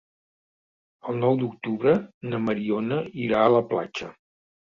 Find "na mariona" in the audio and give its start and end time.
2.31-2.99